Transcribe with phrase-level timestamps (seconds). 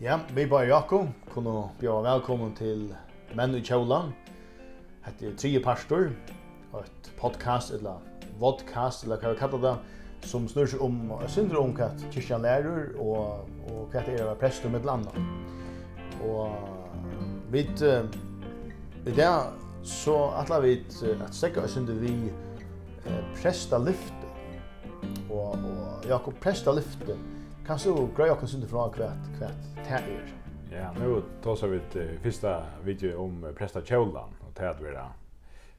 [0.00, 2.94] Ja, vi bara Jakob, kunne bjøre välkommen till
[3.34, 4.12] Menn i Kjøland.
[5.02, 6.12] Hette er Trie Pastor,
[6.78, 7.98] ett podcast eller
[8.38, 9.72] vodcast eller hva vi kallar det,
[10.28, 14.30] som snur seg om syndra om hva kyrkja lærer og, og hva det er å
[14.30, 15.26] være prester med landa.
[16.22, 16.54] Og
[17.50, 19.32] vi i det
[19.86, 20.78] så atla vi
[21.16, 22.14] at stekka oss under vi
[23.40, 24.25] presta lyft
[25.38, 27.18] og, og Jakob Presta lyfte.
[27.66, 30.32] Kan du greie oss under fra hvert hvert tæer?
[30.70, 35.12] Ja, nu tar vi til första video om Presta Kjolan og tædvera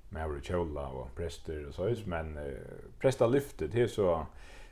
[0.10, 4.24] med Aure Kjola og prester og sånt, men uh, Presta lyftet det er så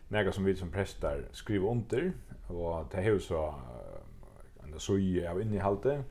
[0.10, 2.12] nega som vi som prestar skriver under
[2.50, 6.04] og det er så uh, en suje av innehalte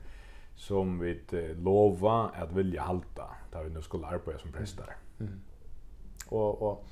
[0.57, 1.15] som vi
[1.63, 4.97] lova at vilja halta da vi nu skulle arbeida som prestar.
[5.19, 5.27] Mm.
[5.27, 5.41] Mm.
[6.31, 6.85] Og, og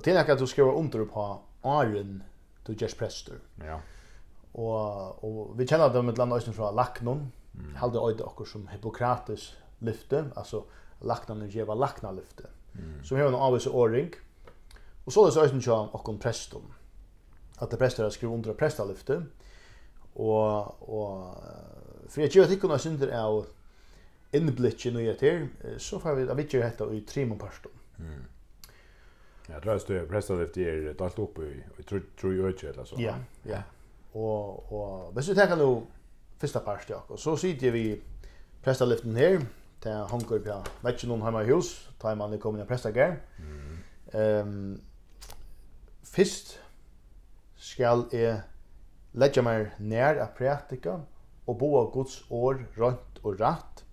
[0.00, 2.22] Och till att du skriver under på Arun
[2.66, 3.34] du just präster.
[3.66, 3.80] Ja.
[4.52, 7.32] Och och vi känner dem ett land östen från Lacknon.
[7.54, 7.74] Mm.
[7.74, 10.64] Halde öde okkur som Hippokrates lyfte, alltså
[11.00, 12.46] Lacknon er var Lackna lyfte.
[12.74, 13.04] Mm.
[13.04, 14.10] Som har noen avvis åring.
[15.04, 16.60] Och så det så östen okkur och at det
[17.56, 19.22] Att det präster skriver under prästalyfte.
[20.12, 21.34] Och och
[22.08, 23.44] för jag tycker att synder är
[24.32, 27.70] inblicken och jag till så får vi att vi gör detta i tre månader.
[27.98, 28.24] Mm.
[29.52, 32.96] Jag tror att det prestalift är dalt upp i i tror tror eller så.
[32.98, 33.62] Ja, ja.
[34.12, 35.82] Och och hvis du tänker nu
[36.38, 38.00] första parst jag och så sitter vi
[38.62, 39.40] prestaliften här
[39.82, 43.16] där hanker på matchen någon hemma i hus, tar man det kommer en prestagar.
[43.38, 43.78] Mm.
[44.12, 44.80] Ehm um,
[46.02, 46.58] först
[47.56, 48.42] skal är
[49.12, 51.00] lägga mer nær a praktika
[51.46, 53.84] og boa Guds år rønt og rätt.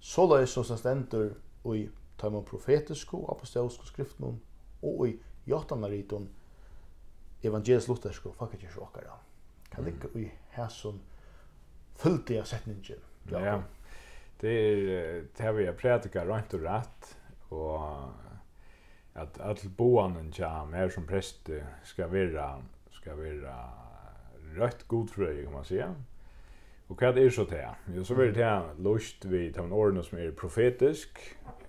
[0.00, 4.40] så løy som stendur og i taimon profetisko og apostolsko någon
[4.82, 6.28] og i jottanaritum
[7.42, 9.18] evangelisk luthersku fakakirkju okkara.
[9.70, 11.00] Kan ligga i hæsum
[12.00, 13.02] fulltiga setningin.
[13.30, 13.44] Ja.
[13.44, 13.62] ja.
[14.40, 17.16] Det er det har vi har prædika rent og rætt
[17.50, 18.12] og
[19.14, 21.50] at all boanen tja mer som prest
[21.84, 23.56] skal vera skal vera
[24.56, 25.94] rødt godfrøy kan man säga.
[26.90, 27.62] Og hva er så det?
[27.94, 31.20] Jo, så er det lust vi tar en ordene som er profetisk,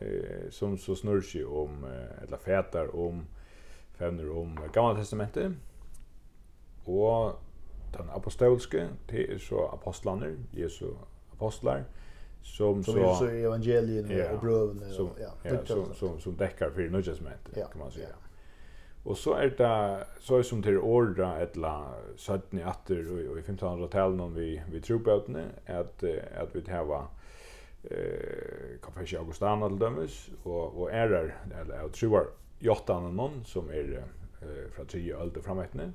[0.01, 3.27] eh, som så snurr seg om, eh, eller fætar om,
[3.99, 5.53] fevner om Gamla Testamentet,
[6.87, 7.37] og
[7.97, 10.87] den apostolske, det er så apostlaner, Jesu
[11.33, 11.83] apostlar,
[12.41, 12.97] som, som så...
[12.97, 14.89] Som er så evangelien ja, og brøvene.
[14.93, 18.07] Som, ja, ja, som, som, som dekkar for Nødgjøsmentet, ja, kan man säga.
[18.07, 18.30] Ja.
[19.01, 19.71] Og så er det
[20.21, 21.71] så er som til åra etla
[22.15, 25.15] 17 i atter og i 1500-tallet når vi, vi tror på
[25.65, 27.07] at, at vi hava
[27.83, 32.27] eh kapasje Augustana til dømes og og erar eller jeg tror
[32.61, 35.93] jottanen noen som er eh, fra 3 øld og frametne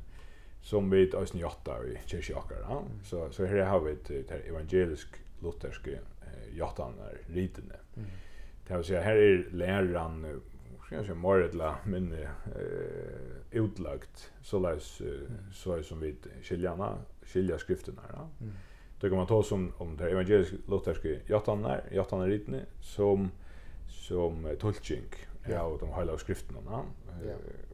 [0.63, 2.83] som vi øysen jotta i kyrkjakar ja?
[3.05, 8.11] så så her har vi et evangelisk lutherske eh, jottanar ritene mm.
[8.69, 10.25] det vil si her er læran
[10.89, 12.23] kanskje mer eller mindre
[12.55, 15.03] eh, utlagt så läs
[15.53, 18.29] så som vi skiljarna skilja skrifterna ja.
[18.41, 18.53] Mm.
[19.01, 23.31] Då kan man ta som om det evangeliska lutherska jattanar jattanar ritne som
[23.89, 25.05] som tolking
[25.49, 26.85] ja och de hela skrifterna ja.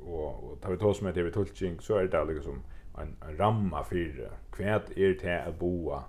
[0.04, 2.62] och och tar vi ta som det vi tolking så är det liksom
[2.98, 6.04] en, en ramma för kvärt är det att boa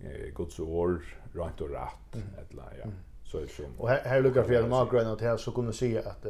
[0.00, 2.84] eh, Guds ord rätt och rätt eller ja.
[2.84, 2.94] Mm
[3.30, 5.98] så är det som och här, här lukar för några gröna till så kunde se
[5.98, 6.26] att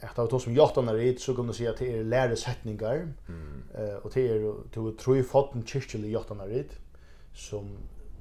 [0.00, 3.62] att av tog som jottan är rit så kunde se att det är läresättningar mm.
[3.74, 6.72] eh och det är to tror ju fotten kyrklig jottan är rit
[7.34, 7.78] som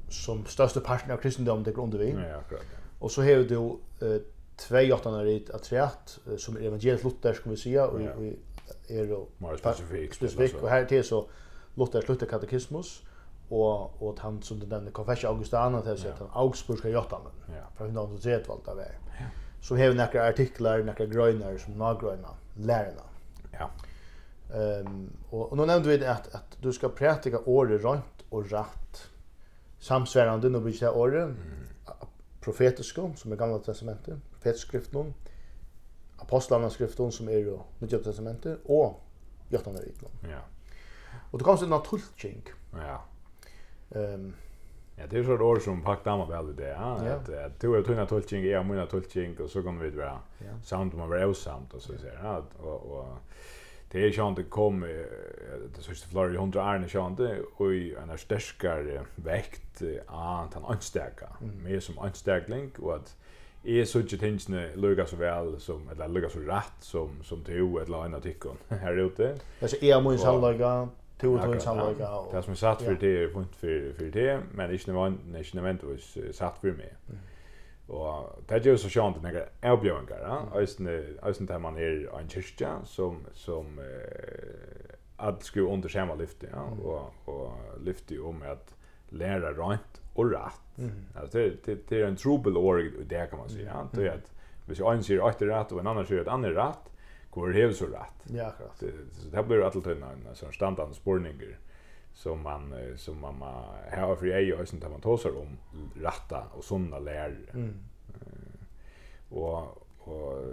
[0.10, 2.10] som största parten av kristendomen det grundar vi.
[2.12, 2.62] Ja, akkurat.
[3.00, 3.56] Och så har du
[4.02, 4.22] eh
[4.56, 8.12] två jottan är det att rätt som är evangelisk luthersk kan vi säga och ja.
[8.88, 11.30] är då mer specifikt specifikt och här till så
[11.76, 13.02] Luther slutter katekismus
[13.52, 17.32] och och han som den Confession Augustana till sig han Augsburgska jottamen.
[17.48, 17.64] Ja.
[17.78, 18.60] Fra hur någon vet vart.
[18.68, 18.74] Ja.
[19.62, 23.04] Så har vi några artiklar, några grönar som några gröna lärarna.
[23.52, 23.70] Ja.
[24.54, 28.52] Ehm um, och, og nu nämnde vi att at du ska prætika året runt och
[28.52, 29.10] rätt
[29.80, 31.38] samsvärande nu blir det året mm.
[32.42, 35.14] profetiska som är gamla testamentet, profetskriften,
[36.18, 39.02] apostlarna skriften som är ju nya testamentet och
[39.50, 39.82] jottamen
[40.22, 40.40] Ja.
[41.32, 42.44] Och det kommer en tolkning.
[42.74, 43.02] Ja.
[43.96, 44.34] Ehm
[44.96, 46.70] Ja, det är så ett år som pakt damer väl i det.
[46.70, 46.94] Ja.
[46.94, 50.20] Att att du är tunna tolkning, jag mina tolkning och så kommer vi vara
[50.64, 53.08] samt man var osamt och så säger ja och och
[53.92, 54.82] det är ju inte kom
[55.76, 57.74] det sista flora i 100 år när inte och
[58.04, 61.28] en är starkare väkt att han anstärka
[61.64, 63.18] mer som anstärkling och att
[63.64, 67.56] är så inte tänkne lugga så väl som eller lugga så rätt som som till
[67.56, 69.36] eller annat tycker här ute.
[69.62, 70.90] Alltså är man så lugga
[71.22, 74.40] to och två och Det som är satt för det är fint för för det,
[74.54, 76.94] men det är inte nödvändigt, inte nödvändigtvis satt för mig.
[77.88, 80.60] och det är ju så sjønt at jeg er oppgjøringer, ja.
[81.28, 86.64] Øysen der man är en kyrka som, som eh, att skulle under skjema lyfte, ja.
[86.84, 88.74] och och lyfte om att
[89.10, 90.92] lära rent och rätt Mm.
[91.16, 93.88] Altså, det, det, det er en trobel år det, kan man säga ja.
[93.96, 94.32] Det er at
[94.66, 96.91] hvis en sier 8 rett og en annan sier et annet rätt
[97.32, 98.34] går det så rätt.
[98.34, 98.80] Ja, akkurat.
[98.80, 101.58] Det, så det blir alltid en sån standard spårningar
[102.14, 103.42] som man som man
[103.92, 105.58] har för ei och sånt där man tosar om
[105.96, 107.36] rätta och såna lärare.
[107.54, 107.74] Mm.
[109.30, 110.44] Och och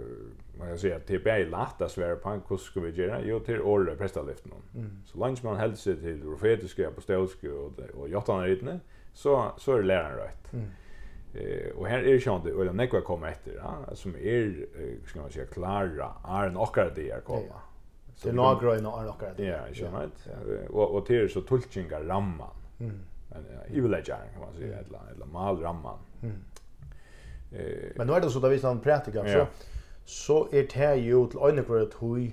[0.57, 3.21] man kan säga att det är lätt att svära på hur ska vi göra?
[3.21, 4.51] Jo, till året prästaliften.
[4.75, 5.01] Mm.
[5.05, 8.79] Så länge man hälsar till profetiska, apostoliska och, och jottanritne
[9.13, 10.53] så, så är det läraren rätt.
[10.53, 10.65] Mm.
[11.33, 14.65] Eh och här är det inte eller när jag kommer efter ja, som är
[15.07, 17.61] ska man säga klara är en och det jag komma.
[18.15, 19.43] Så det några och några ochkar det.
[19.43, 20.69] Ja, så rätt.
[20.69, 22.55] Och och det är så tulchingar ramman.
[22.79, 22.99] Mm.
[23.29, 23.45] Men
[23.75, 23.91] i vill
[24.33, 25.97] kan man säga eller eller mal ramman.
[26.21, 26.35] Mm.
[27.51, 29.47] Eh Men nu är det så där vi sån praktiker så
[30.05, 32.31] så är det ju till en det hur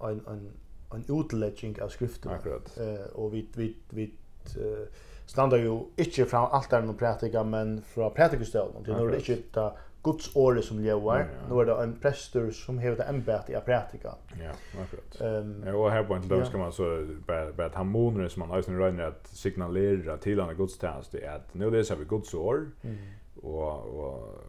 [0.00, 0.50] en en
[0.90, 2.32] en utläggning av skriften.
[2.32, 2.78] Akkurat.
[2.78, 4.12] Eh och vi vi vi
[4.56, 4.86] uh,
[5.26, 8.84] standa jo ikkje fra altaren någon prætika, men fra prætikustøvn.
[8.86, 9.68] Det er ikkje ta
[10.02, 11.14] Guds ord som lever.
[11.14, 11.48] Ja, ja.
[11.48, 14.08] Nu er det en präster som har det bättre i prætika.
[14.38, 14.52] Ja,
[14.82, 15.42] akkurat.
[15.42, 18.40] Um, ja, och här på en dag ska man så bara bara han moner som
[18.40, 22.04] man alltså sin rönner att signalera till andra gudstjänst det är att nu läser vi
[22.04, 22.70] Guds år.
[22.82, 22.96] Mm.
[23.42, 24.42] Och och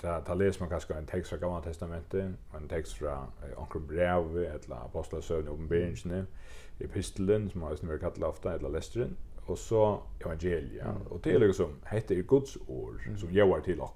[0.00, 3.80] ta ta läser man kanske en text från Gamla testamentet, en text från eh, Onkel
[3.80, 6.26] Brev eller Apostlarna och Uppenbarelsen
[6.80, 9.16] epistelen som har snur kallat ofta eller lästren
[9.46, 11.02] och så evangelia mm.
[11.02, 13.18] och det är liksom heter ju Guds ord mm.
[13.18, 13.90] som gör till oss.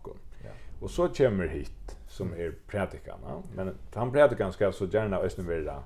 [0.45, 0.51] Ja.
[0.81, 5.83] Och så kommer hit som är predikarna men han predikan ska så gärna ösnen vara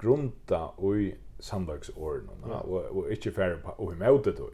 [0.00, 2.60] grunta och i samdagsorden ja.
[2.60, 4.50] och och inte färre på och emot det då.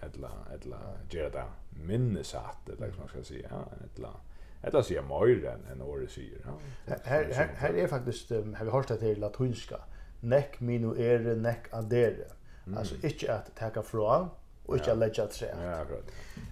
[0.00, 0.78] Eller eller
[1.10, 1.44] göra det
[1.86, 3.50] minnesatt eller vad man ska säga
[3.96, 4.10] eller
[4.62, 6.38] Ella sier mer än en året sier.
[7.04, 9.76] Här här här är faktiskt um, har vi hört det till latinska,
[10.22, 12.30] nekk minu ere, nekk adere.
[12.66, 12.78] Mm.
[12.78, 14.28] Alltså inte att ta fra
[14.66, 14.92] och inte ja.
[14.92, 15.42] att lägga att.
[15.62, 16.04] Ja, akkurat.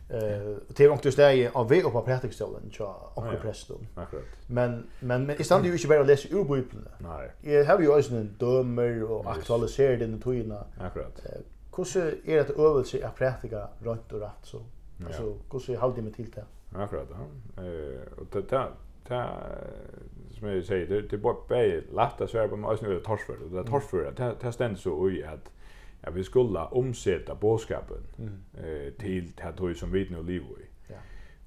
[0.08, 2.84] Eh, uh, det är också det av vi och på praktikstolen så
[3.14, 3.86] och ja, prästen.
[3.94, 4.24] Akkurat.
[4.46, 6.88] Men men men istället ju inte bara läsa ur bibeln.
[6.98, 7.30] Nej.
[7.40, 10.64] Jag har ju också en dömer och aktualiserar den tojna.
[10.80, 11.22] Akkurat.
[11.24, 11.40] Eh,
[11.76, 14.62] hur är det att övelse att praktika rätt och rätt så?
[15.06, 16.44] Alltså hur ser jag hålla mig till det?
[16.78, 17.08] Akkurat.
[17.10, 17.62] Ja.
[17.62, 18.56] Eh och det
[19.10, 23.36] det som jag säger det det bara bä lätta att svär på mig snur torsför
[23.50, 25.52] det torsför det det ständs så i att
[26.00, 28.02] ja vi skulle omsätta boskapen
[28.54, 30.66] eh till det här som vi nu lever i.
[30.88, 30.96] Ja.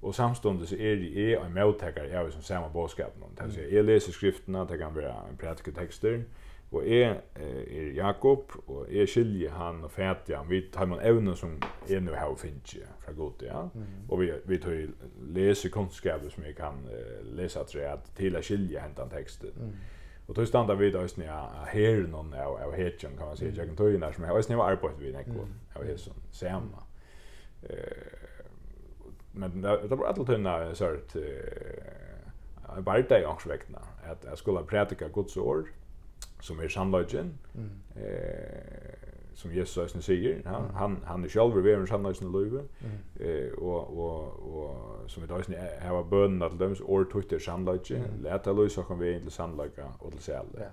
[0.01, 3.86] Och samstundes är det är en mottagare jag som samma boskapen om det säga jag
[3.86, 6.13] läser skrifterna det kan vara en praktisk texter.
[6.13, 6.25] Mm
[6.73, 10.49] Og jeg er Jakob, og jeg skiljer han og fætig han.
[10.49, 13.61] Vi tar man evne som jeg nu har finnet fra god, ja.
[13.73, 13.83] Mm.
[14.09, 14.87] Og vi, vi tar
[15.21, 19.53] lesekonskaper som jeg kan uh, lese at til å skilje hentan teksten.
[19.55, 19.75] Mm.
[20.27, 23.75] Og tog standa vid øyne av herren någon av hetjen, kan man säga jag kan
[23.75, 25.97] tog in där som jeg øyne var arbeidt vid nekko av
[26.31, 26.83] samma.
[27.69, 28.23] Eh
[29.35, 35.07] Men det var alltid en sort eh bara det också väckna att jag skulle predika
[35.07, 35.82] Guds ord mm
[36.44, 37.69] som är sannoliken mm.
[37.95, 38.94] eh
[39.33, 40.76] som Jesus ösn säger han mm.
[40.76, 42.97] han han är själv över en sannoliken löve mm.
[43.19, 44.23] eh och och
[44.54, 48.57] och som vi då ösn har bönen att döms or tutter sannoliken mm.
[48.57, 50.71] lösa kan vi inte sannolika och till själ ja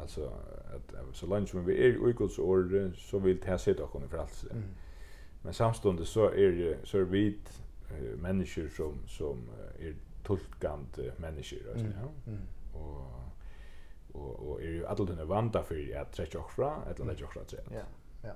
[0.00, 0.32] alltså
[0.74, 4.08] att så länge som vi är i Guds ord så vill det sitta och kunna
[4.08, 4.62] för allt mm.
[5.42, 7.38] men samstundes så är det så är vi
[7.90, 9.38] eh, människor som som
[9.78, 11.98] är tolkande människor alltså mm.
[12.02, 12.40] ja mm.
[12.72, 13.29] och
[14.12, 17.32] och och är ju alla den vanda för att träcka och fra eller lägga och
[17.32, 17.58] fra tre.
[17.70, 17.80] Ja.
[18.22, 18.32] Ja.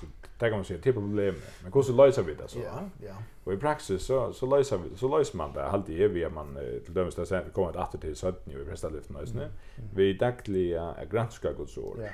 [0.00, 0.06] Så
[0.38, 1.34] där kan man se till problem.
[1.62, 2.58] Men hur så löser vi det så?
[2.58, 3.14] Ja, ja.
[3.44, 6.58] Och i praxis så så löser vi så löser man det alltid är vi man
[6.84, 9.42] till dömes där sen kommer att åter till så att ni vi prestar lyften nu,
[9.42, 9.50] mm.
[9.94, 11.98] Vi dagliga granska Guds ord.
[12.00, 12.08] Ja.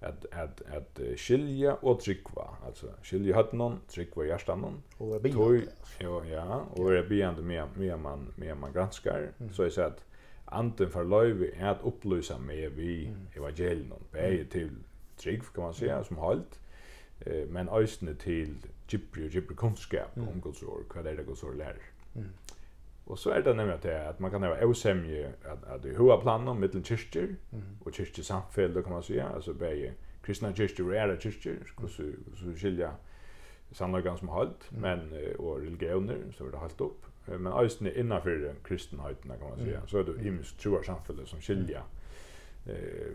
[0.00, 4.82] Att att att skilja och tryckva, alltså skilja hörnan, tryckva hjärtan.
[4.98, 5.28] Och be.
[5.98, 9.82] Ja, ja, och det blir ändå mer mer man mer man granskar så är så
[9.82, 10.04] att
[10.46, 14.70] anden för löjvi är att upplysa mig vi evangelien evangelion bäge till
[15.16, 16.60] trygg kan man säga som halt
[17.20, 18.56] eh, men ösne till
[18.88, 21.76] gibri och gibri kunskap om Guds ord vad är det Guds ord lär
[22.14, 22.28] mm.
[23.04, 26.20] och så är det nämligen det att man kan ha osämje att, att det hur
[26.20, 27.64] planer mellan kyrkor mm.
[27.84, 32.02] och kyrksamfälld kan man säga alltså bäge kristna kyrkor är det kyrkor så
[32.36, 32.92] så skilja
[33.72, 39.30] sannolikan som halt men och religioner så är det halt upp men eisen innanför kristenheten
[39.40, 39.76] kan man säga.
[39.76, 39.88] Mm.
[39.88, 41.82] Så är det himmelsk troar samfället som skilja.
[42.66, 42.74] Eh,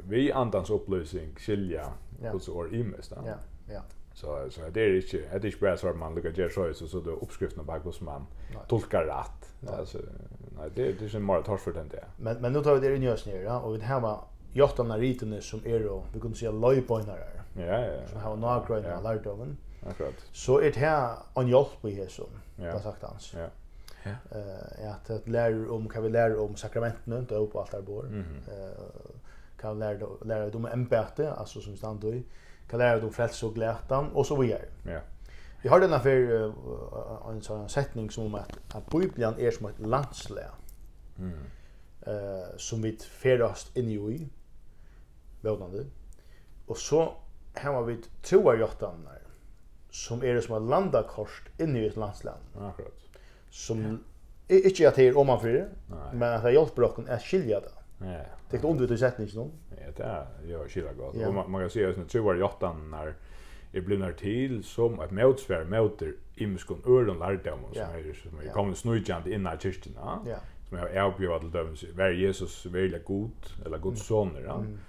[0.10, 2.32] vi andans upplösning skilja ja.
[2.34, 2.94] och så är.
[3.26, 3.36] Ja,
[3.70, 3.82] ja.
[4.14, 6.88] Så så det är inte det är inte bara så att man lukar ger så
[6.88, 8.26] så då uppskriften bara hos man
[8.68, 9.72] tolkar rätt.
[9.74, 9.98] Alltså
[10.58, 12.08] nej det det är en mer tors för den där.
[12.18, 15.62] Men men nu tar vi det i njösnir ja och vi har jottana ritene som
[15.66, 17.28] er og vi kunne sige løypoinere.
[17.56, 18.08] Ja, ja, ja.
[18.08, 19.02] Som har nagrøyna ja.
[19.02, 19.58] lærdomen.
[19.90, 20.28] Akkurat.
[20.32, 22.64] Så er det her en hjelp i hesson, ja.
[22.64, 23.34] det har sagt hans.
[23.34, 23.48] Ja.
[24.04, 24.38] Ja.
[24.38, 28.24] Eh att att lära om kan vi lära om sakramenten inte på allt där bor.
[28.48, 28.84] Eh
[29.58, 32.24] kan lära lära dem ämbete alltså som stand i
[32.70, 34.66] kan lära dem frälsning och glädje och så vidare.
[34.86, 35.00] Ja.
[35.62, 36.54] Vi har den affär
[37.30, 40.46] en sån sättning som att att Bibeln är som ett landslä.
[41.18, 41.40] Mm.
[42.02, 44.30] Eh som vi färdast in i
[45.42, 45.86] vårdande.
[46.68, 47.14] Och så
[47.56, 49.22] har vi troa jottanar
[49.90, 52.32] som är som ett landakors in i ett landslä.
[52.60, 52.94] Akkurat
[53.52, 53.98] som ja.
[54.56, 55.66] inte att det er omanfyr,
[56.14, 57.72] men att det hjälper oss att skilja det.
[58.00, 58.24] Ja.
[58.52, 59.52] Det er under til setningen noen.
[59.78, 61.16] Ja, det er jo skilja gott.
[61.16, 61.28] Ja.
[61.28, 63.14] Og man, man kan säga att jeg tror var jottan når
[63.74, 68.52] jeg ble nær til som et møtsvær møter imeskon øren lærdom som er, som er
[68.54, 70.20] kommet snøytjant innan kyrkina.
[70.26, 70.40] Ja.
[70.70, 74.58] Som jeg har avbjøret til dømens, vær Jesus veldig god, eller god soner, ja.
[74.58, 74.80] Mm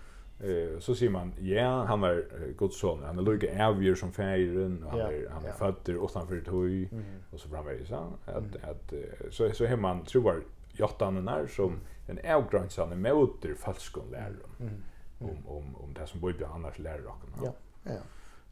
[0.42, 2.24] Eh så ser man ja han var
[2.58, 6.42] Guds son han är lika ärvig som fären och han är han är född utanför
[6.92, 7.04] mm.
[7.30, 8.92] och så fram så att att
[9.30, 14.50] så så hemma man tror jottan är som en avgränsande motor falskon lärum
[15.18, 17.00] om om om det som borde annars lär
[17.44, 18.00] ja ja.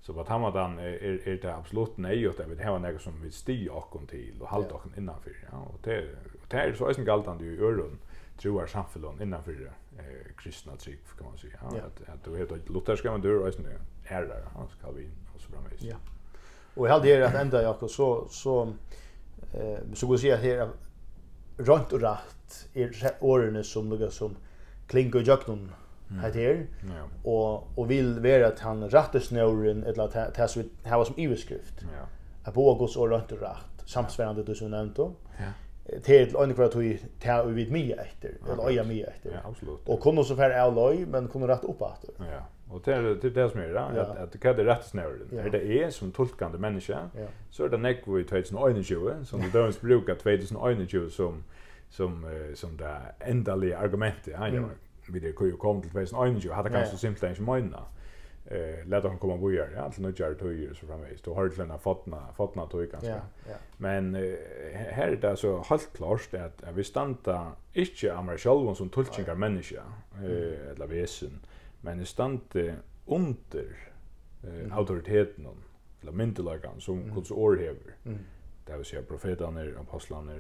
[0.01, 3.23] Så vad han han är är det absolut nej att det vill ha något som
[3.23, 5.59] vill stiga och till och hålla och innanför ja.
[5.59, 6.03] Och det
[6.43, 7.99] och det är så är sen galtande i öron
[8.37, 11.59] tror jag samfällan innanför eh, kristna tryck kan man säga.
[11.63, 11.67] Ja.
[11.69, 15.83] Att, att du heter lutherska men du är ju herrar, Hans Calvin och så framvis.
[15.83, 15.97] Ja.
[16.75, 18.73] Och jag hade att ända jag så så
[19.53, 20.69] eh så går jag här
[21.57, 24.37] runt och rätt är åren som några som
[24.87, 25.73] klingar och någon
[26.09, 26.67] här där.
[26.83, 27.31] Ja.
[27.31, 31.19] Och och vill vara att han rätte snören eller att det så här var som
[31.19, 31.75] iveskrift.
[31.83, 32.07] Ja.
[32.45, 35.15] Att bo Guds och runt och rätt samsvarande du som nämnt då.
[35.39, 35.53] Ja
[36.03, 39.31] till en kvar tog ta vi vid mig efter eller öja mig efter.
[39.31, 39.89] Ja, absolut.
[39.89, 42.11] Och kunde så för är loj men kunde rätt upp åter.
[42.19, 42.47] Ja.
[42.75, 45.19] Och det är typ det som är det att att det kan det rätt snör.
[45.33, 47.11] Är det är som tolkande människa
[47.51, 51.45] så är det neck vi tar sin ögon ju som det döms brukar 2021 som
[51.91, 54.69] som som det ändliga argumentet han gör.
[55.09, 58.00] Vi det kunde ju komma till 2021 hade kanske simpelt inte menat
[58.51, 61.59] eh låt hon komma bo gör ja till några år så framvis då har det
[61.59, 63.55] lena fotna fotna tog ganska ja, ja.
[63.77, 64.35] men eh,
[64.73, 69.83] här är det så helt klart att vi stanta inte amar själva som tolkningar människa
[70.15, 71.41] eh eller väsen
[71.81, 72.59] men stanta
[73.07, 73.77] under
[74.43, 75.47] eh, autoriteten
[76.03, 77.15] eller myndelagan som mm.
[77.15, 77.95] Guds ord häver.
[78.05, 78.19] Mm.
[78.67, 80.33] det vill säga profeterna apostlarna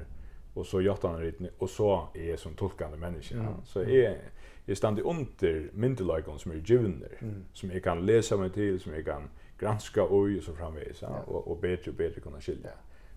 [0.61, 3.55] och så jottan ritni och så är som tolkande människa mm.
[3.65, 4.19] så är
[4.67, 7.45] är stannar under myndelagen som är givner mm.
[7.53, 11.09] som jag kan läsa mig till som jag kan granska och så framvis ja.
[11.27, 12.71] och och bättre och bättre kunna skilja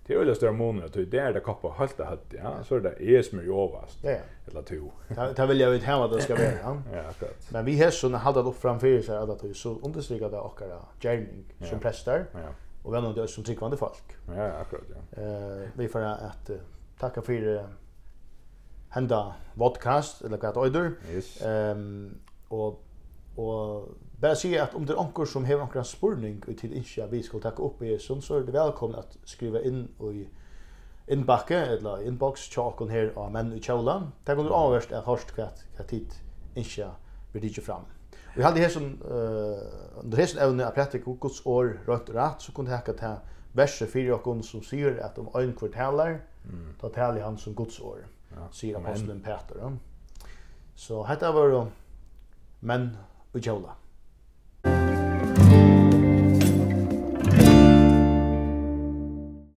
[0.08, 2.64] Det är väl större månader, det är det koppar höll det hött, ja.
[2.64, 4.18] Så är det är som är jovast, ja.
[4.48, 4.92] eller två.
[5.36, 6.78] Det vill jag vet hemma det ska vara, ja.
[7.10, 7.52] akkurat.
[7.52, 11.46] Men vi har sådana hade upp framför sig att tog, så understryker det åkara gärning
[11.70, 12.26] som präster.
[12.34, 12.40] Ja.
[12.84, 14.04] Och vänner det som tryckvande folk.
[14.28, 15.22] Ja, akkurat, ja.
[15.22, 16.50] Eh, vi får att
[17.04, 17.68] Takk for
[18.90, 20.94] hända podcast eller vad det är.
[21.12, 21.46] Yes.
[21.46, 22.18] Um,
[22.48, 22.84] och
[23.36, 27.08] och bara säga att om det är anker som har några spurning ut till ikke
[27.08, 30.28] vi ska ta upp i sånn, så är det velkommen att skriva in i
[31.08, 34.12] inbacke eller inbox tjokken här av men i chola.
[34.26, 36.14] Det kan du avverst först hørst hva, tid
[36.56, 36.88] ikke
[37.34, 37.84] vi ikke fram.
[38.36, 42.52] Vi hade här som, uh, under hästen evne att prata og år rødt og så
[42.52, 43.20] kunde jag ikke ta
[43.54, 46.74] verset fyrir okkom som säger att om ein kvartalar, mm.
[46.82, 48.06] då tali han som Guds år,
[48.36, 49.78] ja, sier aposteln Peter.
[50.76, 51.68] Så hetta var
[52.60, 52.98] menn
[53.32, 53.76] och kjola.